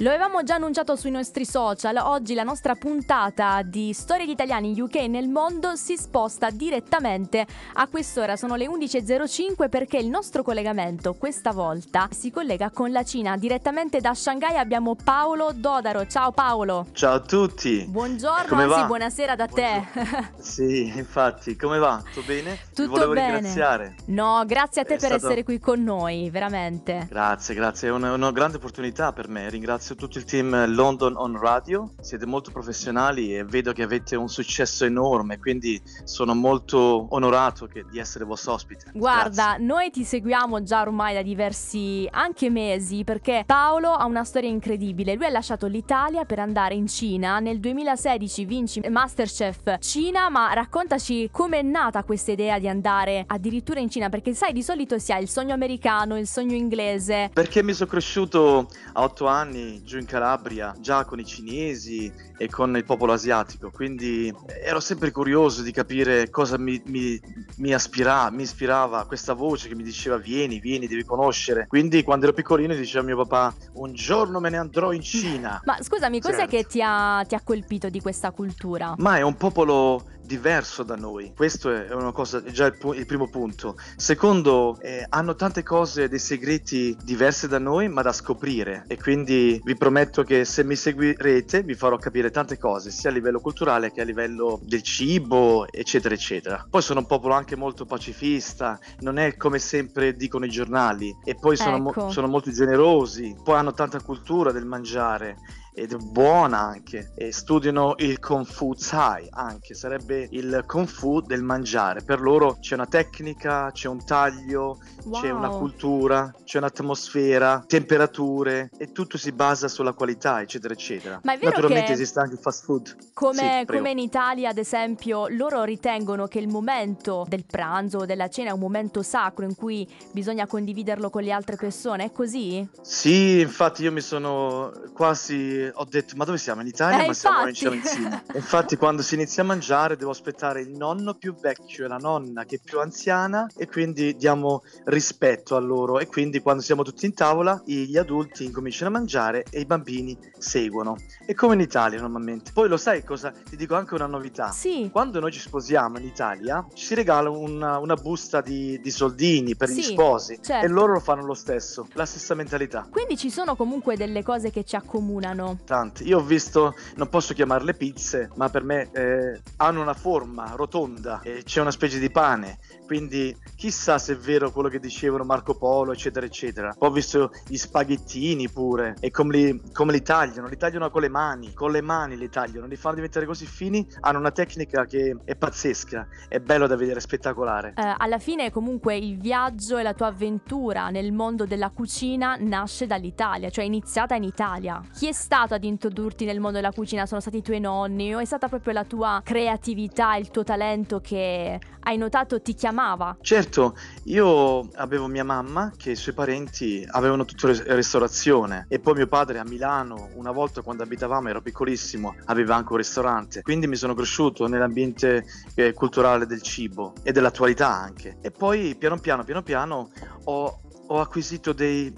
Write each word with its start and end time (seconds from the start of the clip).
Lo 0.00 0.08
avevamo 0.08 0.42
già 0.42 0.54
annunciato 0.54 0.96
sui 0.96 1.10
nostri 1.10 1.44
social, 1.44 1.98
oggi 1.98 2.32
la 2.32 2.42
nostra 2.42 2.74
puntata 2.74 3.60
di 3.60 3.92
Storie 3.92 4.24
di 4.24 4.32
Italiani 4.32 4.80
UK 4.80 4.94
nel 5.08 5.28
mondo 5.28 5.76
si 5.76 5.98
sposta 5.98 6.48
direttamente 6.48 7.46
a 7.74 7.86
quest'ora, 7.86 8.34
sono 8.36 8.54
le 8.54 8.66
11.05 8.66 9.68
perché 9.68 9.98
il 9.98 10.08
nostro 10.08 10.42
collegamento 10.42 11.12
questa 11.12 11.52
volta 11.52 12.08
si 12.12 12.30
collega 12.30 12.70
con 12.70 12.92
la 12.92 13.04
Cina. 13.04 13.36
Direttamente 13.36 14.00
da 14.00 14.14
Shanghai 14.14 14.56
abbiamo 14.56 14.96
Paolo 14.96 15.50
Dodaro. 15.54 16.06
Ciao 16.06 16.32
Paolo. 16.32 16.86
Ciao 16.92 17.16
a 17.16 17.20
tutti. 17.20 17.84
Buongiorno, 17.86 18.46
come 18.48 18.62
anzi 18.62 18.86
buonasera 18.86 19.36
da 19.36 19.44
Buongiorno. 19.44 19.86
te. 19.92 20.32
sì, 20.40 20.92
infatti, 20.96 21.56
come 21.56 21.76
va? 21.76 22.02
Tutto 22.02 22.26
bene? 22.26 22.58
Tutto 22.74 22.88
volevo 22.88 23.12
bene. 23.12 23.34
ringraziare. 23.34 23.96
No, 24.06 24.44
grazie 24.46 24.80
a 24.80 24.84
te 24.86 24.94
È 24.94 24.98
per 24.98 25.08
stato... 25.10 25.26
essere 25.26 25.44
qui 25.44 25.58
con 25.58 25.82
noi, 25.84 26.30
veramente. 26.30 27.06
Grazie, 27.06 27.54
grazie, 27.54 27.88
è 27.88 27.92
una, 27.92 28.14
una 28.14 28.32
grande 28.32 28.56
opportunità 28.56 29.12
per 29.12 29.28
me. 29.28 29.50
Ringrazio 29.50 29.88
tutto 29.94 30.18
il 30.18 30.24
team 30.24 30.74
London 30.74 31.14
on 31.16 31.38
Radio, 31.38 31.90
siete 32.00 32.26
molto 32.26 32.50
professionali 32.50 33.36
e 33.36 33.44
vedo 33.44 33.72
che 33.72 33.82
avete 33.82 34.16
un 34.16 34.28
successo 34.28 34.84
enorme, 34.84 35.38
quindi 35.38 35.80
sono 36.04 36.34
molto 36.34 37.06
onorato 37.10 37.66
che, 37.66 37.84
di 37.90 37.98
essere 37.98 38.24
vostro 38.24 38.52
ospite. 38.52 38.90
Guarda, 38.92 39.56
Grazie. 39.56 39.64
noi 39.64 39.90
ti 39.90 40.04
seguiamo 40.04 40.62
già 40.62 40.82
ormai 40.82 41.14
da 41.14 41.22
diversi 41.22 42.08
anche 42.10 42.50
mesi 42.50 43.04
perché 43.04 43.44
Paolo 43.46 43.92
ha 43.92 44.04
una 44.06 44.24
storia 44.24 44.48
incredibile. 44.48 45.14
Lui 45.14 45.26
ha 45.26 45.30
lasciato 45.30 45.66
l'Italia 45.66 46.24
per 46.24 46.38
andare 46.38 46.74
in 46.74 46.86
Cina. 46.86 47.38
Nel 47.38 47.60
2016 47.60 48.44
vinci 48.44 48.80
Masterchef 48.88 49.78
Cina, 49.78 50.28
ma 50.28 50.52
raccontaci 50.52 51.28
com'è 51.32 51.62
nata 51.62 52.02
questa 52.04 52.32
idea 52.32 52.58
di 52.58 52.68
andare 52.68 53.24
addirittura 53.26 53.80
in 53.80 53.90
Cina 53.90 54.08
perché 54.08 54.34
sai 54.34 54.52
di 54.52 54.62
solito 54.62 54.98
si 54.98 55.12
ha 55.12 55.18
il 55.18 55.28
sogno 55.28 55.54
americano, 55.54 56.18
il 56.18 56.26
sogno 56.26 56.54
inglese. 56.54 57.30
Perché 57.32 57.62
mi 57.62 57.72
sono 57.72 57.90
cresciuto 57.90 58.68
a 58.92 59.02
otto 59.02 59.26
anni 59.26 59.79
giù 59.82 59.98
in 59.98 60.06
Calabria, 60.06 60.74
già 60.78 61.04
con 61.04 61.18
i 61.18 61.24
cinesi 61.24 62.12
e 62.36 62.48
con 62.48 62.76
il 62.76 62.84
popolo 62.84 63.12
asiatico, 63.12 63.70
quindi 63.70 64.34
ero 64.62 64.80
sempre 64.80 65.10
curioso 65.10 65.62
di 65.62 65.72
capire 65.72 66.30
cosa 66.30 66.58
mi, 66.58 66.80
mi, 66.86 67.20
mi, 67.56 67.74
aspira, 67.74 68.30
mi 68.30 68.42
ispirava 68.42 69.04
questa 69.06 69.34
voce 69.34 69.68
che 69.68 69.74
mi 69.74 69.82
diceva 69.82 70.16
vieni, 70.16 70.60
vieni, 70.60 70.86
devi 70.86 71.04
conoscere. 71.04 71.66
Quindi 71.66 72.02
quando 72.02 72.26
ero 72.26 72.34
piccolino 72.34 72.74
diceva 72.74 73.04
mio 73.04 73.16
papà 73.16 73.54
un 73.74 73.92
giorno 73.92 74.40
me 74.40 74.50
ne 74.50 74.56
andrò 74.56 74.92
in 74.92 75.02
Cina. 75.02 75.60
Ma 75.64 75.78
scusami, 75.80 76.20
cos'è 76.20 76.46
certo. 76.46 76.56
che 76.56 76.66
ti 76.66 76.80
ha, 76.82 77.24
ti 77.26 77.34
ha 77.34 77.40
colpito 77.42 77.88
di 77.88 78.00
questa 78.00 78.30
cultura? 78.30 78.94
Ma 78.96 79.16
è 79.16 79.22
un 79.22 79.36
popolo 79.36 80.02
diverso 80.30 80.84
da 80.84 80.94
noi. 80.94 81.32
Questo 81.34 81.72
è 81.72 81.92
una 81.92 82.12
cosa, 82.12 82.40
è 82.40 82.52
già 82.52 82.66
il, 82.66 82.78
pu- 82.78 82.94
il, 82.94 83.04
primo 83.04 83.28
punto. 83.28 83.76
Secondo, 83.96 84.78
eh, 84.80 85.04
hanno 85.08 85.34
tante 85.34 85.64
cose, 85.64 86.08
dei 86.08 86.20
segreti 86.20 86.96
diversi 87.02 87.48
da 87.48 87.58
noi, 87.58 87.88
ma 87.88 88.02
da 88.02 88.12
scoprire. 88.12 88.84
E 88.86 88.96
quindi 88.96 89.60
vi 89.64 89.76
prometto 89.76 90.22
che 90.22 90.44
se 90.44 90.62
mi 90.62 90.76
seguirete 90.76 91.64
vi 91.64 91.74
farò 91.74 91.96
capire 91.96 92.30
tante 92.30 92.58
cose, 92.58 92.92
sia 92.92 93.10
a 93.10 93.12
livello 93.12 93.40
culturale 93.40 93.90
che 93.90 94.02
a 94.02 94.04
livello 94.04 94.60
del 94.62 94.82
cibo, 94.82 95.66
eccetera, 95.68 96.14
eccetera. 96.14 96.64
Poi 96.70 96.80
sono 96.80 97.00
un 97.00 97.06
popolo 97.06 97.34
anche 97.34 97.56
molto 97.56 97.84
pacifista, 97.84 98.78
non 99.00 99.18
è 99.18 99.36
come 99.36 99.58
sempre 99.58 100.14
dicono 100.14 100.44
i 100.44 100.50
giornali. 100.50 101.12
E 101.24 101.34
poi 101.34 101.56
sono, 101.56 101.78
ecco. 101.88 102.04
mo- 102.04 102.10
sono 102.12 102.28
molto 102.28 102.52
generosi, 102.52 103.34
poi 103.42 103.56
hanno 103.56 103.72
tanta 103.72 104.00
cultura 104.00 104.52
del 104.52 104.64
mangiare 104.64 105.38
ed 105.72 105.92
è 105.92 105.96
buona 105.96 106.58
anche 106.58 107.12
e 107.14 107.32
studiano 107.32 107.94
il 107.98 108.18
Kung 108.18 108.44
Fu 108.44 108.74
Tsai 108.74 109.28
anche 109.30 109.74
sarebbe 109.74 110.26
il 110.30 110.64
Kung 110.66 110.86
Fu 110.86 111.20
del 111.20 111.42
mangiare 111.42 112.02
per 112.02 112.20
loro 112.20 112.58
c'è 112.60 112.74
una 112.74 112.86
tecnica 112.86 113.70
c'è 113.72 113.88
un 113.88 114.04
taglio 114.04 114.78
wow. 115.04 115.20
c'è 115.20 115.30
una 115.30 115.48
cultura 115.48 116.34
c'è 116.44 116.58
un'atmosfera 116.58 117.64
temperature 117.66 118.70
e 118.76 118.90
tutto 118.90 119.16
si 119.16 119.30
basa 119.32 119.68
sulla 119.68 119.92
qualità 119.92 120.40
eccetera 120.40 120.74
eccetera 120.74 121.20
ma 121.22 121.34
è 121.34 121.38
vero 121.38 121.50
naturalmente 121.50 121.86
che 121.86 121.92
esiste 121.92 122.18
anche 122.18 122.34
il 122.34 122.40
fast 122.40 122.64
food 122.64 122.96
come, 123.14 123.64
sì, 123.66 123.72
come 123.72 123.90
in 123.90 123.98
Italia 123.98 124.50
ad 124.50 124.58
esempio 124.58 125.28
loro 125.28 125.62
ritengono 125.62 126.26
che 126.26 126.40
il 126.40 126.48
momento 126.48 127.24
del 127.28 127.44
pranzo 127.46 127.98
o 127.98 128.06
della 128.06 128.28
cena 128.28 128.50
è 128.50 128.52
un 128.52 128.60
momento 128.60 129.02
sacro 129.02 129.44
in 129.44 129.54
cui 129.54 129.88
bisogna 130.12 130.46
condividerlo 130.46 131.10
con 131.10 131.22
le 131.22 131.30
altre 131.30 131.54
persone 131.54 132.04
è 132.04 132.12
così? 132.12 132.68
sì 132.80 133.40
infatti 133.40 133.84
io 133.84 133.92
mi 133.92 134.00
sono 134.00 134.72
quasi 134.92 135.59
ho 135.68 135.84
detto 135.84 136.16
ma 136.16 136.24
dove 136.24 136.38
siamo 136.38 136.60
in 136.60 136.66
Italia? 136.66 137.02
Eh, 137.02 137.06
ma 137.06 137.12
siamo 137.12 137.46
in 137.48 137.54
Cina. 137.54 138.22
infatti 138.34 138.76
quando 138.76 139.02
si 139.02 139.14
inizia 139.14 139.42
a 139.42 139.46
mangiare 139.46 139.96
devo 139.96 140.10
aspettare 140.10 140.60
il 140.60 140.70
nonno 140.70 141.14
più 141.14 141.34
vecchio 141.34 141.84
e 141.84 141.88
la 141.88 141.96
nonna 141.96 142.44
che 142.44 142.56
è 142.56 142.60
più 142.62 142.80
anziana 142.80 143.48
e 143.56 143.68
quindi 143.68 144.16
diamo 144.16 144.62
rispetto 144.84 145.56
a 145.56 145.60
loro 145.60 145.98
e 145.98 146.06
quindi 146.06 146.40
quando 146.40 146.62
siamo 146.62 146.82
tutti 146.82 147.06
in 147.06 147.14
tavola 147.14 147.60
gli 147.64 147.96
adulti 147.96 148.44
incominciano 148.44 148.94
a 148.94 148.98
mangiare 148.98 149.44
e 149.50 149.60
i 149.60 149.64
bambini 149.66 150.16
seguono. 150.38 150.96
È 151.24 151.34
come 151.34 151.54
in 151.54 151.60
Italia 151.60 152.00
normalmente. 152.00 152.52
Poi 152.52 152.68
lo 152.68 152.76
sai 152.76 153.04
cosa? 153.04 153.30
Ti 153.30 153.56
dico 153.56 153.74
anche 153.74 153.94
una 153.94 154.06
novità. 154.06 154.50
Sì. 154.50 154.88
Quando 154.90 155.20
noi 155.20 155.32
ci 155.32 155.40
sposiamo 155.40 155.98
in 155.98 156.04
Italia 156.04 156.66
ci 156.74 156.94
regala 156.94 157.30
una, 157.30 157.78
una 157.78 157.94
busta 157.94 158.40
di, 158.40 158.80
di, 158.80 158.90
soldini 158.90 159.56
per 159.56 159.68
sì, 159.68 159.80
gli 159.80 159.82
sposi 159.82 160.38
certo. 160.40 160.66
e 160.66 160.68
loro 160.68 160.94
lo 160.94 161.00
fanno 161.00 161.24
lo 161.24 161.34
stesso, 161.34 161.86
la 161.92 162.06
stessa 162.06 162.34
mentalità. 162.34 162.86
Quindi 162.90 163.16
ci 163.16 163.30
sono 163.30 163.56
comunque 163.56 163.96
delle 163.96 164.22
cose 164.22 164.50
che 164.50 164.64
ci 164.64 164.76
accomunano 164.76 165.49
Tante. 165.64 166.04
Io 166.04 166.18
ho 166.18 166.22
visto, 166.22 166.74
non 166.96 167.08
posso 167.08 167.34
chiamarle 167.34 167.74
pizze, 167.74 168.30
ma 168.36 168.48
per 168.48 168.64
me 168.64 168.90
eh, 168.92 169.40
hanno 169.56 169.80
una 169.80 169.94
forma 169.94 170.52
rotonda 170.54 171.20
e 171.22 171.42
c'è 171.44 171.60
una 171.60 171.70
specie 171.70 171.98
di 171.98 172.10
pane. 172.10 172.58
Quindi 172.86 173.36
chissà 173.54 173.98
se 173.98 174.14
è 174.14 174.16
vero 174.16 174.50
quello 174.50 174.68
che 174.68 174.80
dicevano 174.80 175.22
Marco 175.22 175.56
Polo, 175.56 175.92
eccetera, 175.92 176.26
eccetera. 176.26 176.74
Ho 176.78 176.90
visto 176.90 177.30
gli 177.46 177.56
spaghettini 177.56 178.48
pure 178.48 178.96
e 178.98 179.10
come 179.10 179.36
li, 179.36 179.62
come 179.72 179.92
li 179.92 180.02
tagliano. 180.02 180.48
Li 180.48 180.56
tagliano 180.56 180.90
con 180.90 181.02
le 181.02 181.08
mani, 181.08 181.52
con 181.52 181.70
le 181.70 181.82
mani 181.82 182.16
li 182.16 182.28
tagliano, 182.28 182.66
li 182.66 182.76
fanno 182.76 182.96
diventare 182.96 183.26
così 183.26 183.46
fini. 183.46 183.86
Hanno 184.00 184.18
una 184.18 184.32
tecnica 184.32 184.86
che 184.86 185.16
è 185.24 185.36
pazzesca, 185.36 186.08
è 186.28 186.40
bello 186.40 186.66
da 186.66 186.74
vedere, 186.74 186.98
spettacolare. 186.98 187.74
Eh, 187.76 187.94
alla 187.96 188.18
fine, 188.18 188.50
comunque, 188.50 188.96
il 188.96 189.18
viaggio 189.18 189.78
e 189.78 189.84
la 189.84 189.94
tua 189.94 190.08
avventura 190.08 190.88
nel 190.90 191.12
mondo 191.12 191.46
della 191.46 191.70
cucina 191.70 192.36
nasce 192.40 192.88
dall'Italia, 192.88 193.50
cioè 193.50 193.62
è 193.62 193.66
iniziata 193.68 194.16
in 194.16 194.24
Italia. 194.24 194.82
Chi 194.92 195.06
è 195.06 195.12
stato? 195.12 195.39
Stato 195.40 195.54
ad 195.54 195.64
introdurti 195.64 196.24
nel 196.24 196.38
mondo 196.38 196.56
della 196.56 196.72
cucina? 196.72 197.06
Sono 197.06 197.20
stati 197.20 197.38
i 197.38 197.42
tuoi 197.42 197.60
nonni 197.60 198.14
o 198.14 198.18
è 198.18 198.24
stata 198.24 198.48
proprio 198.48 198.74
la 198.74 198.84
tua 198.84 199.22
creatività, 199.24 200.16
il 200.16 200.30
tuo 200.30 200.44
talento 200.44 201.00
che 201.00 201.58
hai 201.80 201.96
notato 201.96 202.42
ti 202.42 202.54
chiamava? 202.54 203.16
Certo, 203.22 203.74
io 204.04 204.68
avevo 204.74 205.06
mia 205.06 205.24
mamma 205.24 205.72
che 205.76 205.92
i 205.92 205.96
suoi 205.96 206.14
parenti 206.14 206.86
avevano 206.90 207.24
tutta 207.24 207.52
ristorazione 207.74 208.66
e 208.68 208.80
poi 208.80 208.94
mio 208.94 209.06
padre 209.06 209.38
a 209.38 209.44
Milano, 209.44 210.10
una 210.14 210.30
volta 210.30 210.60
quando 210.60 210.82
abitavamo, 210.82 211.28
ero 211.28 211.40
piccolissimo, 211.40 212.16
aveva 212.26 212.56
anche 212.56 212.72
un 212.72 212.78
ristorante, 212.78 213.42
quindi 213.42 213.66
mi 213.66 213.76
sono 213.76 213.94
cresciuto 213.94 214.46
nell'ambiente 214.46 215.24
eh, 215.54 215.72
culturale 215.72 216.26
del 216.26 216.42
cibo 216.42 216.92
e 217.02 217.12
dell'attualità 217.12 217.68
anche. 217.68 218.18
E 218.20 218.30
poi 218.30 218.74
piano 218.76 218.98
piano, 218.98 219.24
piano 219.24 219.42
piano 219.42 219.90
ho 220.24 220.60
ho 220.90 220.98
acquisito 220.98 221.52
dei, 221.52 221.94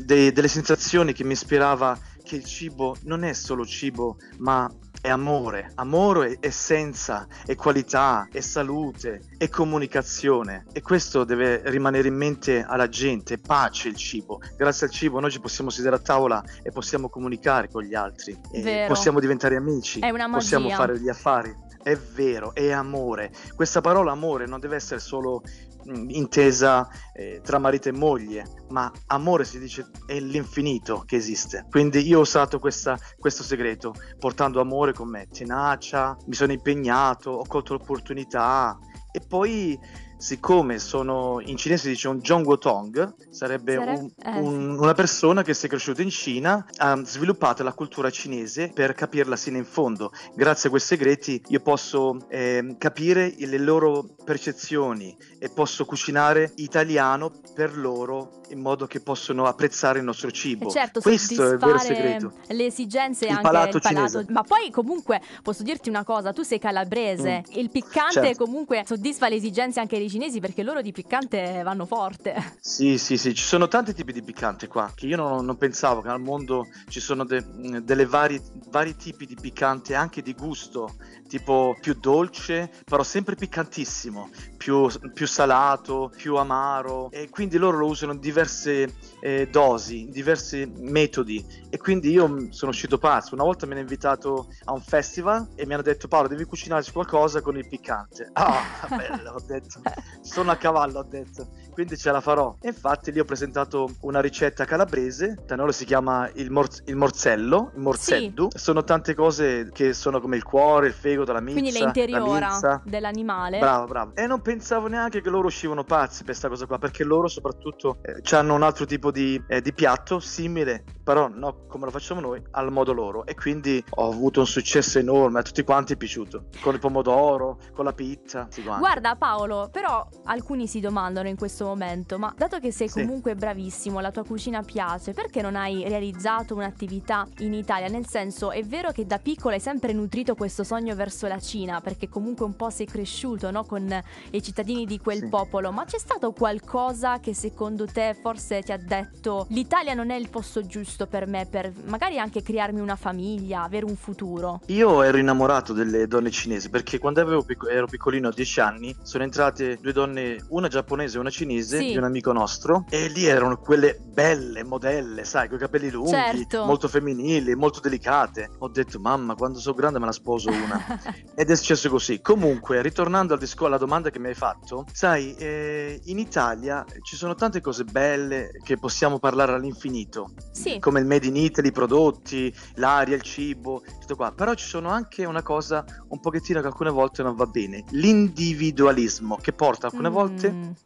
dei, 0.00 0.30
delle 0.30 0.46
sensazioni 0.46 1.12
che 1.12 1.24
mi 1.24 1.32
ispirava 1.32 1.98
che 2.28 2.36
il 2.36 2.44
cibo 2.44 2.94
non 3.04 3.24
è 3.24 3.32
solo 3.32 3.64
cibo, 3.64 4.18
ma 4.36 4.70
è 5.00 5.08
amore. 5.08 5.72
Amore 5.76 6.36
è 6.40 6.46
essenza, 6.46 7.26
è 7.46 7.54
qualità, 7.54 8.28
è 8.30 8.40
salute, 8.40 9.22
è 9.38 9.48
comunicazione. 9.48 10.66
E 10.72 10.82
questo 10.82 11.24
deve 11.24 11.62
rimanere 11.70 12.08
in 12.08 12.14
mente 12.14 12.62
alla 12.62 12.88
gente, 12.90 13.34
è 13.34 13.38
pace 13.38 13.88
il 13.88 13.96
cibo. 13.96 14.40
Grazie 14.58 14.86
al 14.88 14.92
cibo 14.92 15.20
noi 15.20 15.30
ci 15.30 15.40
possiamo 15.40 15.70
sedere 15.70 15.96
a 15.96 16.00
tavola 16.00 16.44
e 16.62 16.70
possiamo 16.70 17.08
comunicare 17.08 17.70
con 17.70 17.82
gli 17.82 17.94
altri. 17.94 18.38
possiamo 18.86 19.20
diventare 19.20 19.56
amici. 19.56 20.00
Possiamo 20.38 20.68
fare 20.68 21.00
gli 21.00 21.08
affari. 21.08 21.66
È 21.88 21.96
vero, 21.96 22.54
è 22.54 22.70
amore. 22.70 23.32
Questa 23.54 23.80
parola 23.80 24.12
amore 24.12 24.44
non 24.44 24.60
deve 24.60 24.76
essere 24.76 25.00
solo 25.00 25.40
intesa 25.86 26.86
eh, 27.14 27.40
tra 27.42 27.58
marito 27.58 27.88
e 27.88 27.92
moglie, 27.92 28.44
ma 28.68 28.92
amore 29.06 29.46
si 29.46 29.58
dice 29.58 29.88
è 30.04 30.20
l'infinito 30.20 31.02
che 31.06 31.16
esiste. 31.16 31.64
Quindi 31.70 32.06
io 32.06 32.18
ho 32.18 32.20
usato 32.20 32.58
questa, 32.58 32.98
questo 33.18 33.42
segreto, 33.42 33.94
portando 34.18 34.60
amore 34.60 34.92
con 34.92 35.08
me, 35.08 35.28
tenacia, 35.28 36.14
mi 36.26 36.34
sono 36.34 36.52
impegnato, 36.52 37.30
ho 37.30 37.46
colto 37.46 37.72
l'opportunità 37.72 38.78
e 39.10 39.22
poi 39.26 39.78
siccome 40.18 40.78
sono 40.78 41.40
in 41.44 41.56
cinese 41.56 41.84
si 41.84 41.88
dice 41.90 42.08
un 42.08 42.22
Zhongguo 42.22 42.58
Tong, 42.58 43.14
sarebbe, 43.30 43.74
sarebbe 43.74 44.00
un, 44.00 44.10
eh, 44.22 44.40
un, 44.40 44.78
una 44.78 44.94
persona 44.94 45.42
che 45.42 45.54
si 45.54 45.66
è 45.66 45.68
cresciuta 45.68 46.02
in 46.02 46.10
Cina, 46.10 46.66
ha 46.76 47.00
sviluppato 47.04 47.62
la 47.62 47.72
cultura 47.72 48.10
cinese 48.10 48.70
per 48.74 48.94
capirla 48.94 49.36
sino 49.36 49.56
in 49.56 49.64
fondo. 49.64 50.12
Grazie 50.34 50.68
a 50.68 50.70
questi 50.70 50.96
segreti 50.96 51.42
io 51.48 51.60
posso 51.60 52.26
eh, 52.28 52.74
capire 52.78 53.34
le 53.38 53.58
loro 53.58 54.16
percezioni 54.24 55.16
e 55.38 55.48
posso 55.48 55.84
cucinare 55.84 56.52
italiano 56.56 57.32
per 57.54 57.76
loro 57.76 58.38
in 58.50 58.60
modo 58.60 58.86
che 58.86 59.00
possono 59.00 59.44
apprezzare 59.44 59.98
il 59.98 60.04
nostro 60.04 60.30
cibo. 60.30 60.68
E 60.68 60.70
certo, 60.70 61.00
Questo 61.00 61.48
è 61.48 61.52
il 61.52 61.58
vero 61.58 61.78
segreto. 61.78 62.32
Le 62.46 62.66
esigenze 62.66 63.26
il 63.26 63.30
anche 63.30 63.42
palato 63.42 63.76
il 63.76 63.82
palato. 63.82 64.08
Cinese. 64.08 64.32
Ma 64.32 64.42
poi 64.42 64.70
comunque 64.70 65.20
posso 65.42 65.62
dirti 65.62 65.88
una 65.88 66.04
cosa, 66.04 66.32
tu 66.32 66.42
sei 66.42 66.58
calabrese, 66.58 67.44
mm. 67.46 67.58
il 67.58 67.70
piccante 67.70 68.12
certo. 68.12 68.44
comunque 68.44 68.84
soddisfa 68.86 69.28
le 69.28 69.36
esigenze 69.36 69.80
anche 69.80 69.98
dei 69.98 70.07
dei 70.08 70.10
cinesi 70.10 70.40
perché 70.40 70.62
loro 70.62 70.80
di 70.80 70.90
piccante 70.90 71.62
vanno 71.62 71.84
forte. 71.84 72.56
Sì, 72.58 72.98
sì, 72.98 73.16
sì, 73.18 73.34
ci 73.34 73.44
sono 73.44 73.68
tanti 73.68 73.94
tipi 73.94 74.12
di 74.12 74.22
piccante 74.22 74.66
qua, 74.66 74.90
che 74.94 75.06
io 75.06 75.16
non, 75.16 75.44
non 75.44 75.56
pensavo 75.56 76.00
che 76.00 76.08
al 76.08 76.20
mondo 76.20 76.66
ci 76.88 77.00
sono 77.00 77.24
de, 77.24 77.44
delle 77.82 78.06
vari, 78.06 78.40
vari 78.70 78.96
tipi 78.96 79.26
di 79.26 79.36
piccante, 79.40 79.94
anche 79.94 80.22
di 80.22 80.32
gusto, 80.32 80.96
tipo 81.28 81.76
più 81.80 81.94
dolce, 81.94 82.70
però 82.84 83.02
sempre 83.02 83.36
piccantissimo, 83.36 84.30
più, 84.56 84.88
più 85.12 85.26
salato, 85.26 86.10
più 86.16 86.36
amaro, 86.36 87.10
e 87.10 87.28
quindi 87.28 87.58
loro 87.58 87.78
lo 87.78 87.86
usano 87.86 88.12
in 88.12 88.20
diverse 88.20 88.94
eh, 89.20 89.48
dosi, 89.50 90.08
diversi 90.10 90.70
metodi, 90.78 91.44
e 91.68 91.76
quindi 91.76 92.10
io 92.10 92.48
sono 92.50 92.70
uscito 92.70 92.98
pazzo. 92.98 93.34
Una 93.34 93.44
volta 93.44 93.66
mi 93.66 93.72
hanno 93.72 93.80
invitato 93.82 94.48
a 94.64 94.72
un 94.72 94.80
festival 94.80 95.48
e 95.54 95.66
mi 95.66 95.74
hanno 95.74 95.82
detto 95.82 96.08
Paolo 96.08 96.28
devi 96.28 96.44
cucinarci 96.44 96.92
qualcosa 96.92 97.40
con 97.40 97.56
il 97.56 97.68
piccante. 97.68 98.30
Ah, 98.32 98.62
bello, 98.88 99.32
ho 99.32 99.42
detto, 99.46 99.80
sono 100.20 100.50
a 100.50 100.56
cavallo, 100.56 101.00
ho 101.00 101.04
detto 101.04 101.48
quindi 101.78 101.96
ce 101.96 102.10
la 102.10 102.20
farò. 102.20 102.56
E 102.60 102.70
infatti 102.70 103.12
lì 103.12 103.20
ho 103.20 103.24
presentato 103.24 103.88
una 104.00 104.20
ricetta 104.20 104.64
calabrese, 104.64 105.44
da 105.46 105.54
noi 105.54 105.72
si 105.72 105.84
chiama 105.84 106.28
il, 106.34 106.50
morz- 106.50 106.82
il 106.86 106.96
morzello, 106.96 107.70
il 107.76 107.80
morzeddu. 107.80 108.48
Sì. 108.50 108.58
Sono 108.58 108.82
tante 108.82 109.14
cose 109.14 109.70
che 109.72 109.92
sono 109.92 110.20
come 110.20 110.34
il 110.34 110.42
cuore, 110.42 110.88
il 110.88 110.92
fegato, 110.92 111.32
la 111.32 111.40
mizza. 111.40 111.60
Quindi 111.60 111.78
l'interiora 111.78 112.82
dell'animale. 112.84 113.60
Bravo, 113.60 113.86
bravo. 113.86 114.16
E 114.16 114.26
non 114.26 114.40
pensavo 114.42 114.88
neanche 114.88 115.20
che 115.20 115.30
loro 115.30 115.46
uscivano 115.46 115.84
pazzi 115.84 116.24
per 116.24 116.30
questa 116.30 116.48
cosa 116.48 116.66
qua, 116.66 116.78
perché 116.78 117.04
loro 117.04 117.28
soprattutto 117.28 117.98
eh, 118.02 118.20
hanno 118.34 118.54
un 118.54 118.64
altro 118.64 118.84
tipo 118.84 119.12
di, 119.12 119.40
eh, 119.46 119.60
di 119.60 119.72
piatto 119.72 120.18
simile, 120.18 120.82
però 121.08 121.26
no 121.26 121.64
come 121.68 121.86
lo 121.86 121.90
facciamo 121.90 122.20
noi, 122.20 122.42
al 122.50 122.70
modo 122.70 122.92
loro. 122.92 123.24
E 123.24 123.34
quindi 123.34 123.82
ho 123.88 124.10
avuto 124.10 124.40
un 124.40 124.46
successo 124.46 124.98
enorme, 124.98 125.38
a 125.38 125.42
tutti 125.42 125.62
quanti 125.62 125.94
è 125.94 125.96
piaciuto. 125.96 126.48
Con 126.60 126.74
il 126.74 126.80
pomodoro, 126.80 127.60
con 127.72 127.86
la 127.86 127.94
pizza. 127.94 128.46
Guarda 128.78 129.16
Paolo, 129.16 129.70
però 129.72 130.06
alcuni 130.24 130.66
si 130.66 130.80
domandano 130.80 131.26
in 131.26 131.36
questo 131.36 131.64
momento, 131.64 132.18
ma 132.18 132.34
dato 132.36 132.58
che 132.58 132.72
sei 132.72 132.90
sì. 132.90 133.00
comunque 133.00 133.34
bravissimo, 133.34 134.00
la 134.00 134.10
tua 134.10 134.22
cucina 134.22 134.60
piace, 134.60 135.14
perché 135.14 135.40
non 135.40 135.56
hai 135.56 135.88
realizzato 135.88 136.54
un'attività 136.54 137.26
in 137.38 137.54
Italia? 137.54 137.88
Nel 137.88 138.06
senso, 138.06 138.50
è 138.50 138.62
vero 138.62 138.92
che 138.92 139.06
da 139.06 139.18
piccolo 139.18 139.54
hai 139.54 139.60
sempre 139.60 139.94
nutrito 139.94 140.34
questo 140.34 140.62
sogno 140.62 140.94
verso 140.94 141.26
la 141.26 141.38
Cina, 141.38 141.80
perché 141.80 142.10
comunque 142.10 142.44
un 142.44 142.54
po' 142.54 142.68
sei 142.68 142.84
cresciuto 142.84 143.50
no? 143.50 143.64
con 143.64 144.02
i 144.32 144.42
cittadini 144.42 144.84
di 144.84 144.98
quel 144.98 145.20
sì. 145.20 145.28
popolo, 145.28 145.72
ma 145.72 145.86
c'è 145.86 145.98
stato 145.98 146.32
qualcosa 146.32 147.18
che 147.18 147.32
secondo 147.32 147.86
te 147.86 148.14
forse 148.20 148.60
ti 148.60 148.72
ha 148.72 148.78
detto 148.78 149.46
l'Italia 149.48 149.94
non 149.94 150.10
è 150.10 150.16
il 150.16 150.28
posto 150.28 150.66
giusto 150.66 150.97
per 151.06 151.26
me, 151.26 151.46
per 151.46 151.72
magari 151.84 152.18
anche 152.18 152.42
crearmi 152.42 152.80
una 152.80 152.96
famiglia, 152.96 153.62
avere 153.62 153.84
un 153.84 153.96
futuro? 153.96 154.60
Io 154.66 155.02
ero 155.02 155.18
innamorato 155.18 155.72
delle 155.72 156.06
donne 156.06 156.30
cinesi 156.30 156.70
perché 156.70 156.98
quando 156.98 157.42
pic- 157.44 157.68
ero 157.70 157.86
piccolino 157.86 158.28
a 158.28 158.32
10 158.32 158.60
anni 158.60 158.96
sono 159.02 159.24
entrate 159.24 159.78
due 159.80 159.92
donne, 159.92 160.44
una 160.48 160.68
giapponese 160.68 161.16
e 161.16 161.20
una 161.20 161.30
cinese 161.30 161.46
cinese 161.48 161.78
sì. 161.78 161.86
di 161.88 161.96
un 161.96 162.04
amico 162.04 162.32
nostro 162.32 162.84
e 162.88 163.08
lì 163.08 163.24
erano 163.26 163.58
quelle 163.58 163.98
belle 164.00 164.64
modelle, 164.64 165.24
sai, 165.24 165.48
con 165.48 165.56
i 165.56 165.60
capelli 165.60 165.90
lunghi, 165.90 166.10
certo. 166.10 166.64
molto 166.64 166.88
femminili, 166.88 167.54
molto 167.54 167.80
delicate. 167.80 168.50
Ho 168.58 168.68
detto, 168.68 168.98
mamma, 168.98 169.34
quando 169.34 169.58
sono 169.58 169.76
grande 169.76 169.98
me 169.98 170.06
la 170.06 170.12
sposo 170.12 170.50
una. 170.50 170.84
Ed 171.34 171.50
è 171.50 171.56
successo 171.56 171.88
così. 171.88 172.20
Comunque, 172.20 172.82
ritornando 172.82 173.34
al 173.34 173.38
disco, 173.38 173.66
alla 173.66 173.78
domanda 173.78 174.10
che 174.10 174.18
mi 174.18 174.28
hai 174.28 174.34
fatto, 174.34 174.84
sai, 174.92 175.34
eh, 175.36 176.00
in 176.06 176.18
Italia 176.18 176.84
ci 177.02 177.16
sono 177.16 177.34
tante 177.34 177.60
cose 177.60 177.84
belle 177.84 178.50
che 178.62 178.76
possiamo 178.76 179.18
parlare 179.18 179.52
all'infinito, 179.52 180.32
sì. 180.50 180.78
Come 180.88 181.00
il 181.00 181.06
Made 181.06 181.26
in 181.26 181.36
Italy, 181.36 181.68
i 181.68 181.72
prodotti, 181.72 182.52
l'aria, 182.76 183.14
il 183.14 183.22
cibo, 183.22 183.82
tutto 184.00 184.16
qua. 184.16 184.32
Però 184.32 184.54
ci 184.54 184.66
sono 184.66 184.88
anche 184.88 185.26
una 185.26 185.42
cosa 185.42 185.84
un 186.08 186.18
pochettino 186.18 186.60
che 186.60 186.66
alcune 186.66 186.90
volte 186.90 187.22
non 187.22 187.36
va 187.36 187.44
bene, 187.44 187.84
l'individualismo 187.90 189.36
che 189.36 189.52
porta 189.52 189.86
alcune 189.86 190.08
mm. 190.08 190.12
volte 190.12 190.76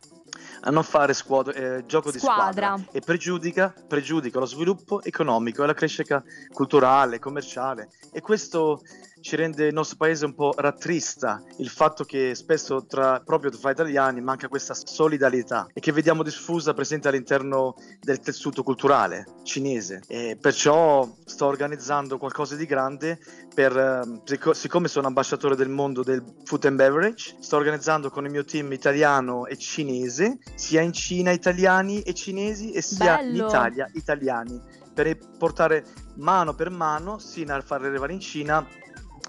a 0.65 0.71
non 0.71 0.83
fare 0.83 1.13
squadra, 1.15 1.53
eh, 1.53 1.87
gioco 1.87 2.11
squadra. 2.11 2.75
di 2.75 2.83
squadra 2.83 2.85
e 2.93 3.01
pregiudica, 3.01 3.75
pregiudica 3.87 4.39
lo 4.39 4.47
sviluppo 4.47 5.03
economico 5.03 5.63
e 5.63 5.67
la 5.67 5.75
crescita 5.75 6.23
culturale, 6.53 7.19
commerciale 7.19 7.89
e 8.13 8.21
questo 8.21 8.81
ci 9.23 9.37
rende 9.37 9.67
il 9.67 9.73
nostro 9.73 9.97
paese 9.97 10.27
un 10.27 10.35
po' 10.35 10.53
rattrista 10.57 11.43
il 11.59 11.69
fatto 11.69 12.05
che 12.05 12.35
spesso 12.35 12.85
tra, 12.85 13.21
proprio 13.21 13.51
tra 13.51 13.71
italiani 13.71 14.21
manca 14.21 14.49
questa 14.49 14.75
solidarietà 14.75 15.69
e 15.73 15.81
che 15.81 15.93
vediamo 15.93 16.23
diffusa 16.23 16.75
presente 16.75 17.09
all'interno 17.09 17.75
del 18.01 18.21
tessuto 18.21 18.63
culturale 18.63 19.25
cinese 19.45 20.03
e 20.09 20.37
perciò 20.39 21.09
sto 21.25 21.47
organizzando 21.47 22.19
qualcosa 22.19 22.57
di 22.57 22.67
grande 22.67 23.19
per 23.55 23.77
eh, 23.77 24.55
siccome 24.55 24.89
sono 24.89 25.07
ambasciatore 25.07 25.57
del 25.57 25.69
mondo 25.69 26.03
del 26.03 26.23
food 26.45 26.65
and 26.65 26.77
beverage 26.77 27.37
sto 27.41 27.57
organizzando 27.57 28.11
con 28.11 28.25
il 28.25 28.31
mio 28.31 28.45
team 28.45 28.73
italiano 28.73 29.47
e 29.47 29.57
cinese 29.57 30.39
sia 30.55 30.81
in 30.81 30.93
Cina 30.93 31.31
italiani 31.31 32.03
e 32.03 32.13
cinesi 32.13 32.73
e 32.73 32.83
sia 32.83 33.17
Bello. 33.17 33.39
in 33.39 33.47
Italia 33.47 33.91
italiani 33.95 34.61
per 34.93 35.17
portare 35.39 35.85
mano 36.17 36.55
per 36.55 36.71
mano 36.71 37.19
sino 37.19 37.55
a 37.55 37.61
far 37.61 37.85
arrivare 37.85 38.13
in 38.13 38.21
Cina 38.21 38.67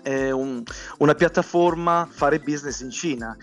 un, 0.03 0.63
una 0.97 1.13
piattaforma 1.13 2.07
fare 2.09 2.39
business 2.39 2.81
in 2.81 2.91
Cina, 2.91 3.35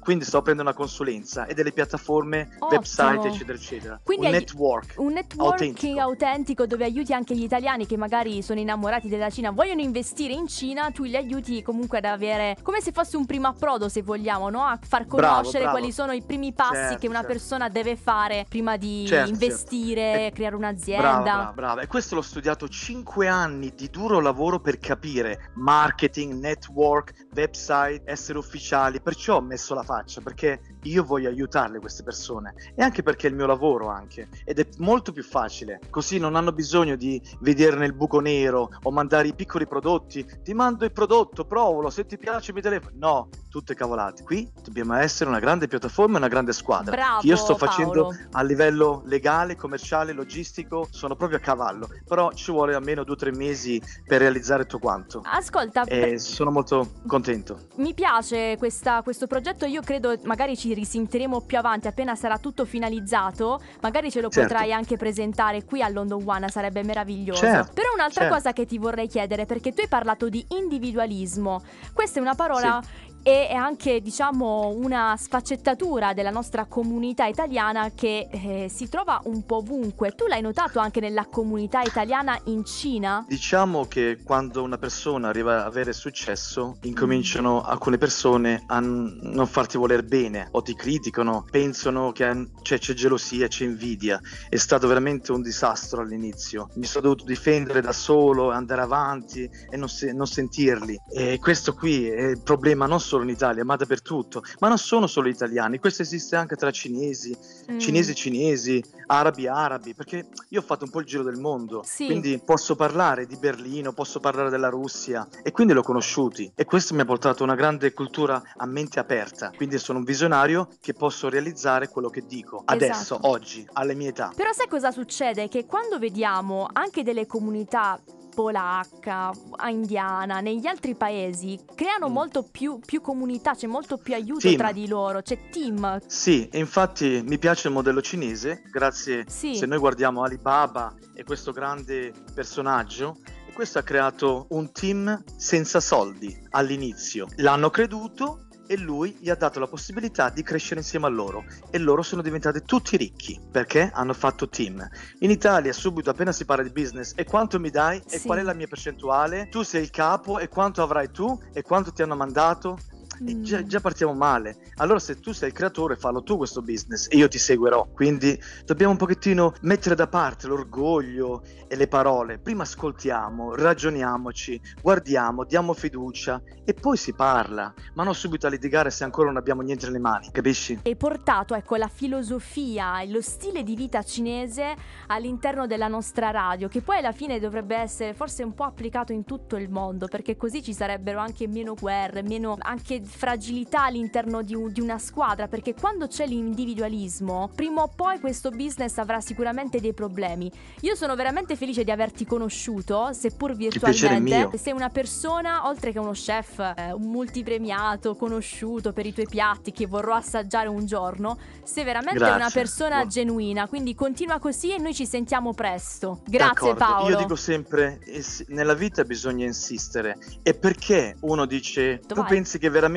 quindi 0.00 0.24
sto 0.24 0.42
prendendo 0.42 0.70
una 0.70 0.78
consulenza 0.78 1.46
e 1.46 1.54
delle 1.54 1.72
piattaforme, 1.72 2.48
Ottimo. 2.58 2.68
website 2.70 3.28
eccetera 3.28 3.56
eccetera. 3.56 4.00
Quindi 4.02 4.26
un 4.26 4.32
network, 4.32 4.94
un 4.96 5.12
networking 5.12 5.74
autentico. 5.74 6.00
autentico. 6.00 6.66
dove 6.66 6.84
aiuti 6.84 7.12
anche 7.12 7.36
gli 7.36 7.42
italiani 7.42 7.86
che 7.86 7.96
magari 7.96 8.42
sono 8.42 8.58
innamorati 8.58 9.08
della 9.08 9.30
Cina, 9.30 9.50
vogliono 9.50 9.80
investire 9.80 10.32
in 10.32 10.48
Cina, 10.48 10.90
tu 10.90 11.04
li 11.04 11.16
aiuti 11.16 11.62
comunque 11.62 11.98
ad 11.98 12.04
avere 12.04 12.56
come 12.62 12.80
se 12.80 12.92
fosse 12.92 13.16
un 13.16 13.26
primo 13.26 13.48
approdo 13.48 13.88
se 13.88 14.02
vogliamo, 14.02 14.50
no? 14.50 14.64
a 14.64 14.78
far 14.80 15.06
conoscere 15.06 15.40
bravo, 15.40 15.50
bravo. 15.50 15.70
quali 15.70 15.92
sono 15.92 16.12
i 16.12 16.22
primi 16.22 16.52
passi 16.52 16.74
certo, 16.74 16.98
che 16.98 17.06
una 17.06 17.20
certo. 17.20 17.32
persona 17.32 17.68
deve 17.68 17.96
fare 17.96 18.46
prima 18.48 18.76
di 18.76 19.06
certo, 19.06 19.26
certo. 19.28 19.44
investire, 19.44 20.00
certo. 20.00 20.34
creare 20.34 20.56
un'azienda. 20.56 21.02
Brava, 21.02 21.22
brava, 21.22 21.52
brava. 21.52 21.80
E 21.82 21.86
questo 21.86 22.14
l'ho 22.14 22.22
studiato 22.22 22.68
5 22.68 23.28
anni 23.28 23.72
di 23.74 23.88
duro 23.90 24.20
lavoro 24.20 24.60
per 24.60 24.78
capire 24.78 25.50
marketing 25.54 25.97
marketing, 25.98 26.40
network, 26.40 27.12
website, 27.34 28.02
essere 28.04 28.38
ufficiali, 28.38 29.00
perciò 29.00 29.38
ho 29.38 29.40
messo 29.40 29.74
la 29.74 29.82
faccia 29.82 30.20
perché 30.20 30.60
io 30.82 31.04
voglio 31.04 31.28
aiutarle 31.28 31.78
queste 31.78 32.02
persone. 32.02 32.54
E 32.74 32.82
anche 32.82 33.02
perché 33.02 33.26
è 33.26 33.30
il 33.30 33.36
mio 33.36 33.46
lavoro 33.46 33.88
anche. 33.88 34.28
Ed 34.44 34.58
è 34.58 34.66
molto 34.78 35.12
più 35.12 35.22
facile, 35.22 35.80
così 35.90 36.18
non 36.18 36.36
hanno 36.36 36.52
bisogno 36.52 36.96
di 36.96 37.20
vedere 37.40 37.76
nel 37.76 37.92
buco 37.92 38.20
nero 38.20 38.70
o 38.82 38.90
mandare 38.90 39.28
i 39.28 39.34
piccoli 39.34 39.66
prodotti, 39.66 40.26
ti 40.42 40.54
mando 40.54 40.84
il 40.84 40.92
prodotto, 40.92 41.44
provalo, 41.44 41.90
se 41.90 42.06
ti 42.06 42.18
piace 42.18 42.52
mi 42.52 42.60
telefono, 42.60 42.92
no, 42.96 43.28
tutte 43.48 43.74
cavolate, 43.74 44.22
qui 44.22 44.50
dobbiamo 44.62 44.94
essere 44.94 45.30
una 45.30 45.38
grande 45.38 45.68
piattaforma 45.68 46.14
e 46.14 46.18
una 46.18 46.28
grande 46.28 46.52
squadra, 46.52 46.94
Bravo, 46.94 47.20
io 47.22 47.36
sto 47.36 47.54
Paolo. 47.54 47.72
facendo 47.72 48.16
a 48.32 48.42
livello 48.42 49.02
legale, 49.06 49.56
commerciale, 49.56 50.12
logistico, 50.12 50.86
sono 50.90 51.16
proprio 51.16 51.38
a 51.38 51.40
cavallo, 51.40 51.88
però 52.06 52.32
ci 52.32 52.50
vuole 52.50 52.74
almeno 52.74 53.04
due 53.04 53.14
o 53.14 53.18
tre 53.18 53.32
mesi 53.32 53.80
per 54.06 54.20
realizzare 54.20 54.64
tutto 54.64 54.78
quanto. 54.78 55.22
Ascolta, 55.24 55.84
e 55.84 56.18
sono 56.18 56.50
molto 56.50 56.92
contento. 57.06 57.66
Mi 57.76 57.94
piace 57.94 58.56
questa, 58.58 59.02
questo 59.02 59.26
progetto, 59.26 59.66
io 59.66 59.80
credo 59.82 60.14
magari 60.24 60.56
ci 60.56 60.67
risentiremo 60.74 61.40
più 61.42 61.58
avanti 61.58 61.88
appena 61.88 62.14
sarà 62.14 62.38
tutto 62.38 62.64
finalizzato, 62.64 63.60
magari 63.80 64.10
ce 64.10 64.20
lo 64.20 64.28
certo. 64.28 64.48
potrai 64.48 64.72
anche 64.72 64.96
presentare 64.96 65.64
qui 65.64 65.82
a 65.82 65.88
London 65.88 66.22
One, 66.24 66.48
sarebbe 66.48 66.82
meraviglioso. 66.82 67.40
Certo, 67.40 67.72
Però 67.74 67.88
un'altra 67.94 68.22
certo. 68.22 68.36
cosa 68.36 68.52
che 68.52 68.66
ti 68.66 68.78
vorrei 68.78 69.08
chiedere, 69.08 69.46
perché 69.46 69.72
tu 69.72 69.80
hai 69.80 69.88
parlato 69.88 70.28
di 70.28 70.44
individualismo, 70.48 71.62
questa 71.92 72.18
è 72.18 72.22
una 72.22 72.34
parola 72.34 72.80
sì 72.82 73.06
e 73.28 73.46
è 73.46 73.54
anche 73.54 74.00
diciamo 74.00 74.68
una 74.68 75.14
sfaccettatura 75.18 76.14
della 76.14 76.30
nostra 76.30 76.64
comunità 76.64 77.26
italiana 77.26 77.90
che 77.94 78.26
eh, 78.30 78.70
si 78.70 78.88
trova 78.88 79.20
un 79.24 79.44
po' 79.44 79.56
ovunque. 79.56 80.12
Tu 80.12 80.26
l'hai 80.26 80.40
notato 80.40 80.78
anche 80.78 81.00
nella 81.00 81.26
comunità 81.26 81.82
italiana 81.82 82.40
in 82.44 82.64
Cina? 82.64 83.26
Diciamo 83.28 83.84
che 83.84 84.20
quando 84.24 84.62
una 84.62 84.78
persona 84.78 85.28
arriva 85.28 85.60
ad 85.60 85.66
avere 85.66 85.92
successo, 85.92 86.78
incominciano 86.84 87.56
mm. 87.56 87.68
alcune 87.68 87.98
persone 87.98 88.64
a 88.66 88.80
n- 88.80 89.18
non 89.20 89.46
farti 89.46 89.76
voler 89.76 90.04
bene 90.04 90.48
o 90.52 90.62
ti 90.62 90.74
criticano, 90.74 91.44
pensano 91.50 92.12
che 92.12 92.48
cioè, 92.62 92.78
c'è 92.78 92.94
gelosia, 92.94 93.46
c'è 93.46 93.64
invidia. 93.64 94.18
È 94.48 94.56
stato 94.56 94.88
veramente 94.88 95.32
un 95.32 95.42
disastro 95.42 96.00
all'inizio. 96.00 96.70
Mi 96.76 96.86
sono 96.86 97.08
dovuto 97.08 97.24
difendere 97.24 97.82
da 97.82 97.92
solo, 97.92 98.52
andare 98.52 98.80
avanti 98.80 99.46
e 99.68 99.76
non, 99.76 99.90
se- 99.90 100.14
non 100.14 100.26
sentirli. 100.26 100.96
E 101.14 101.38
questo 101.38 101.74
qui 101.74 102.08
è 102.08 102.28
il 102.28 102.40
problema 102.42 102.86
non 102.86 102.98
solo 102.98 103.16
in 103.22 103.30
Italia, 103.30 103.64
ma 103.64 103.76
dappertutto. 103.76 104.42
Ma 104.60 104.68
non 104.68 104.78
sono 104.78 105.06
solo 105.06 105.28
italiani, 105.28 105.78
questo 105.78 106.02
esiste 106.02 106.36
anche 106.36 106.56
tra 106.56 106.70
cinesi, 106.70 107.36
mm. 107.70 107.78
cinesi 107.78 108.14
cinesi, 108.14 108.82
arabi 109.06 109.46
arabi, 109.46 109.94
perché 109.94 110.26
io 110.48 110.60
ho 110.60 110.62
fatto 110.62 110.84
un 110.84 110.90
po' 110.90 111.00
il 111.00 111.06
giro 111.06 111.22
del 111.22 111.38
mondo, 111.38 111.82
sì. 111.84 112.06
quindi 112.06 112.40
posso 112.44 112.76
parlare 112.76 113.26
di 113.26 113.36
Berlino, 113.36 113.92
posso 113.92 114.20
parlare 114.20 114.50
della 114.50 114.68
Russia 114.68 115.26
e 115.42 115.50
quindi 115.52 115.72
l'ho 115.72 115.82
conosciuti 115.82 116.50
e 116.54 116.64
questo 116.64 116.94
mi 116.94 117.00
ha 117.00 117.04
portato 117.04 117.42
a 117.42 117.46
una 117.46 117.54
grande 117.54 117.92
cultura 117.92 118.42
a 118.56 118.66
mente 118.66 118.98
aperta, 118.98 119.52
quindi 119.56 119.78
sono 119.78 119.98
un 119.98 120.04
visionario 120.04 120.68
che 120.80 120.94
posso 120.94 121.28
realizzare 121.28 121.88
quello 121.88 122.08
che 122.08 122.24
dico 122.26 122.62
adesso, 122.64 123.16
esatto. 123.16 123.28
oggi, 123.28 123.66
alle 123.74 123.94
mie 123.94 124.08
età. 124.08 124.32
Però 124.34 124.52
sai 124.52 124.68
cosa 124.68 124.90
succede? 124.90 125.48
Che 125.48 125.66
quando 125.66 125.98
vediamo 125.98 126.68
anche 126.72 127.02
delle 127.02 127.26
comunità 127.26 128.00
polacca, 128.42 129.32
a 129.56 129.68
indiana, 129.68 130.38
negli 130.38 130.68
altri 130.68 130.94
paesi 130.94 131.58
creano 131.74 132.08
Mm. 132.08 132.12
molto 132.12 132.44
più, 132.48 132.78
più 132.78 133.00
comunità, 133.00 133.56
c'è 133.56 133.66
molto 133.66 133.96
più 133.96 134.14
aiuto 134.14 134.42
Team. 134.46 134.56
tra 134.56 134.70
di 134.70 134.86
loro, 134.86 135.22
c'è 135.22 135.48
team. 135.50 136.00
Sì, 136.06 136.48
e 136.48 136.60
infatti 136.60 137.20
mi 137.26 137.36
piace 137.36 137.66
il 137.66 137.74
modello 137.74 138.00
cinese, 138.00 138.62
grazie 138.70 139.24
Sì. 139.26 139.56
se 139.56 139.66
noi 139.66 139.78
guardiamo 139.78 140.22
Alibaba 140.22 140.94
e 141.16 141.24
questo 141.24 141.50
grande 141.50 142.12
personaggio, 142.32 143.16
questo 143.54 143.80
ha 143.80 143.82
creato 143.82 144.46
un 144.50 144.70
team 144.70 145.20
senza 145.36 145.80
soldi 145.80 146.32
all'inizio. 146.50 147.26
L'hanno 147.38 147.70
creduto 147.70 148.46
e 148.68 148.76
lui 148.76 149.16
gli 149.18 149.30
ha 149.30 149.34
dato 149.34 149.58
la 149.58 149.66
possibilità 149.66 150.30
di 150.30 150.42
crescere 150.42 150.80
insieme 150.80 151.06
a 151.06 151.08
loro. 151.08 151.44
E 151.70 151.78
loro 151.78 152.02
sono 152.02 152.22
diventati 152.22 152.62
tutti 152.64 152.96
ricchi. 152.96 153.40
Perché? 153.50 153.90
Hanno 153.92 154.12
fatto 154.12 154.48
team. 154.48 154.86
In 155.20 155.30
Italia 155.30 155.72
subito 155.72 156.10
appena 156.10 156.30
si 156.30 156.44
parla 156.44 156.62
di 156.62 156.70
business 156.70 157.14
e 157.16 157.24
quanto 157.24 157.58
mi 157.58 157.70
dai? 157.70 158.00
E 158.08 158.18
Sì. 158.18 158.26
qual 158.26 158.38
è 158.38 158.42
la 158.42 158.54
mia 158.54 158.66
percentuale, 158.66 159.48
tu 159.48 159.62
sei 159.62 159.82
il 159.82 159.90
capo 159.90 160.38
e 160.38 160.48
quanto 160.48 160.82
avrai 160.82 161.10
tu? 161.10 161.36
E 161.52 161.62
quanto 161.62 161.90
ti 161.92 162.02
hanno 162.02 162.14
mandato 162.14 162.78
Mm. 163.22 163.42
già, 163.42 163.64
già 163.64 163.80
partiamo 163.80 164.14
male. 164.14 164.56
Allora, 164.76 164.98
se 164.98 165.18
tu 165.20 165.32
sei 165.32 165.48
il 165.48 165.54
creatore, 165.54 165.96
fallo 165.96 166.22
tu 166.22 166.36
questo 166.36 166.62
business 166.62 167.08
e 167.10 167.16
io 167.16 167.28
ti 167.28 167.38
seguirò. 167.38 167.88
Quindi 167.92 168.38
dobbiamo 168.64 168.92
un 168.92 168.98
pochettino 168.98 169.54
mettere 169.62 169.94
da 169.94 170.06
parte 170.06 170.46
l'orgoglio 170.46 171.42
e 171.66 171.76
le 171.76 171.88
parole. 171.88 172.38
Prima 172.38 172.62
ascoltiamo, 172.62 173.54
ragioniamoci, 173.54 174.60
guardiamo, 174.80 175.44
diamo 175.44 175.74
fiducia 175.74 176.40
e 176.64 176.74
poi 176.74 176.96
si 176.96 177.14
parla, 177.14 177.72
ma 177.94 178.04
non 178.04 178.14
subito 178.14 178.46
a 178.46 178.50
litigare 178.50 178.90
se 178.90 179.04
ancora 179.04 179.28
non 179.28 179.36
abbiamo 179.36 179.62
niente 179.62 179.86
nelle 179.86 179.98
mani, 179.98 180.30
capisci? 180.30 180.80
E 180.82 180.96
portato 180.96 181.54
ecco 181.54 181.76
la 181.76 181.88
filosofia 181.88 183.00
e 183.00 183.08
lo 183.08 183.20
stile 183.20 183.62
di 183.62 183.74
vita 183.74 184.02
cinese 184.02 184.74
all'interno 185.08 185.66
della 185.66 185.88
nostra 185.88 186.30
radio, 186.30 186.68
che 186.68 186.80
poi 186.80 186.98
alla 186.98 187.12
fine 187.12 187.38
dovrebbe 187.38 187.76
essere 187.76 188.14
forse 188.14 188.42
un 188.42 188.54
po' 188.54 188.64
applicato 188.64 189.12
in 189.12 189.24
tutto 189.24 189.56
il 189.56 189.70
mondo, 189.70 190.06
perché 190.08 190.36
così 190.36 190.62
ci 190.62 190.72
sarebbero 190.72 191.18
anche 191.18 191.46
meno 191.48 191.74
guerre, 191.74 192.22
meno 192.22 192.56
anche 192.58 193.02
fragilità 193.08 193.84
all'interno 193.84 194.42
di, 194.42 194.54
un- 194.54 194.70
di 194.70 194.80
una 194.80 194.98
squadra, 194.98 195.48
perché 195.48 195.74
quando 195.74 196.06
c'è 196.06 196.26
l'individualismo, 196.26 197.50
prima 197.54 197.82
o 197.82 197.88
poi 197.94 198.20
questo 198.20 198.50
business 198.50 198.98
avrà 198.98 199.20
sicuramente 199.20 199.80
dei 199.80 199.94
problemi. 199.94 200.50
Io 200.82 200.94
sono 200.94 201.14
veramente 201.14 201.56
felice 201.56 201.84
di 201.84 201.90
averti 201.90 202.24
conosciuto, 202.26 203.12
seppur 203.12 203.54
virtualmente. 203.54 204.58
Sei 204.58 204.72
una 204.72 204.90
persona, 204.90 205.66
oltre 205.66 205.92
che 205.92 205.98
uno 205.98 206.12
chef, 206.12 206.58
eh, 206.76 206.92
un 206.92 207.02
multipremiato, 207.10 208.14
conosciuto 208.16 208.92
per 208.92 209.06
i 209.06 209.12
tuoi 209.12 209.26
piatti 209.28 209.72
che 209.72 209.86
vorrò 209.86 210.14
assaggiare 210.14 210.68
un 210.68 210.84
giorno, 210.86 211.38
sei 211.64 211.84
veramente 211.84 212.18
Grazie. 212.18 212.36
una 212.36 212.50
persona 212.50 212.94
Buono. 212.96 213.10
genuina, 213.10 213.66
quindi 213.68 213.94
continua 213.94 214.38
così 214.38 214.72
e 214.72 214.78
noi 214.78 214.94
ci 214.94 215.06
sentiamo 215.06 215.54
presto. 215.54 216.20
Grazie 216.26 216.72
D'accordo. 216.72 216.74
Paolo. 216.78 217.08
Io 217.10 217.16
dico 217.18 217.36
sempre, 217.36 217.98
eh, 218.04 218.24
nella 218.48 218.74
vita 218.74 219.04
bisogna 219.04 219.44
insistere. 219.46 220.16
E 220.42 220.54
perché 220.54 221.16
uno 221.20 221.46
dice, 221.46 222.00
tu 222.06 222.14
Vai. 222.14 222.26
pensi 222.28 222.58
che 222.58 222.68
veramente 222.68 222.96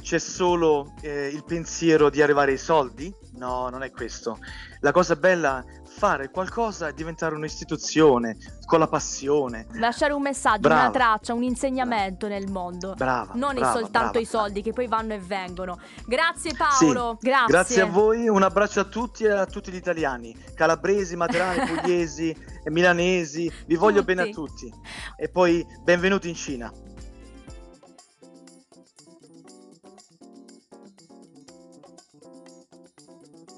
c'è 0.00 0.18
solo 0.18 0.94
eh, 1.02 1.26
il 1.28 1.44
pensiero 1.44 2.08
di 2.10 2.22
arrivare 2.22 2.52
ai 2.52 2.58
soldi? 2.58 3.12
No, 3.34 3.68
non 3.68 3.82
è 3.82 3.90
questo. 3.90 4.38
La 4.80 4.92
cosa 4.92 5.16
bella 5.16 5.64
è 5.64 5.78
fare 5.98 6.30
qualcosa 6.30 6.88
e 6.88 6.94
diventare 6.94 7.34
un'istituzione 7.34 8.36
con 8.64 8.78
la 8.78 8.86
passione. 8.86 9.66
Lasciare 9.72 10.12
un 10.12 10.22
messaggio, 10.22 10.60
Brava. 10.60 10.82
una 10.82 10.90
traccia, 10.90 11.34
un 11.34 11.42
insegnamento 11.42 12.28
nel 12.28 12.48
mondo. 12.50 12.94
Brava. 12.94 13.32
Non 13.34 13.54
brava, 13.54 13.72
soltanto 13.72 14.10
brava. 14.10 14.20
i 14.20 14.24
soldi 14.24 14.62
che 14.62 14.72
poi 14.72 14.86
vanno 14.86 15.14
e 15.14 15.18
vengono. 15.18 15.78
Grazie 16.06 16.54
Paolo, 16.54 17.18
grazie. 17.20 17.46
Grazie 17.46 17.82
a 17.82 17.86
voi, 17.86 18.28
un 18.28 18.42
abbraccio 18.42 18.80
a 18.80 18.84
tutti 18.84 19.24
e 19.24 19.30
a 19.30 19.46
tutti 19.46 19.72
gli 19.72 19.76
italiani, 19.76 20.36
calabresi, 20.54 21.16
materani, 21.16 21.66
pugliesi, 21.74 22.34
milanesi, 22.66 23.52
vi 23.66 23.74
voglio 23.74 24.04
bene 24.04 24.22
a 24.22 24.24
Tutti. 24.26 24.70
tutti. 24.70 24.72
E 25.16 25.28
poi 25.28 25.66
benvenuti 25.82 26.28
in 26.28 26.34
Cina. 26.36 26.72